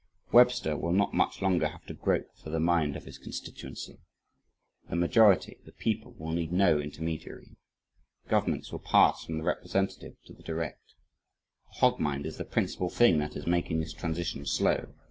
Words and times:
Webster 0.31 0.75
will 0.75 0.93
not 0.93 1.13
much 1.13 1.43
longer 1.43 1.67
have 1.67 1.85
to 1.85 1.93
grope 1.93 2.35
for 2.35 2.49
the 2.49 2.59
mind 2.59 2.95
of 2.95 3.05
his 3.05 3.19
constituency. 3.19 3.99
The 4.89 4.95
majority 4.95 5.59
the 5.63 5.71
people 5.71 6.15
will 6.17 6.31
need 6.31 6.51
no 6.51 6.79
intermediary. 6.79 7.55
Governments 8.27 8.71
will 8.71 8.79
pass 8.79 9.23
from 9.23 9.37
the 9.37 9.43
representative 9.43 10.15
to 10.25 10.33
the 10.33 10.41
direct. 10.41 10.95
The 11.73 11.81
hog 11.81 11.99
mind 11.99 12.25
is 12.25 12.37
the 12.37 12.45
principal 12.45 12.89
thing 12.89 13.19
that 13.19 13.35
is 13.35 13.45
making 13.45 13.79
this 13.79 13.93
transition 13.93 14.43
slow. 14.47 14.91